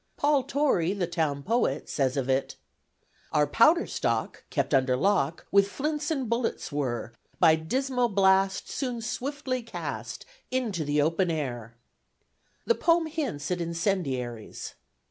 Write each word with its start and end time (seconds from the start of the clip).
Paul 0.17 0.41
Torrey, 0.45 0.93
the 0.93 1.05
town 1.05 1.43
poet, 1.43 1.87
says 1.87 2.17
of 2.17 2.27
it: 2.27 2.55
Our 3.31 3.45
powder 3.45 3.85
stock, 3.85 4.43
kept 4.49 4.73
under 4.73 4.97
lock, 4.97 5.45
With 5.51 5.67
flints 5.69 6.09
and 6.09 6.27
bullets 6.27 6.71
were 6.71 7.13
By 7.39 7.53
dismal 7.55 8.09
blast 8.09 8.67
soon 8.67 9.03
swiftly 9.03 9.61
cast 9.61 10.25
Into 10.49 10.83
the 10.85 11.03
open 11.03 11.29
air. 11.29 11.75
The 12.65 12.73
poem 12.73 13.05
hints 13.05 13.51
at 13.51 13.61
incendiaries. 13.61 14.73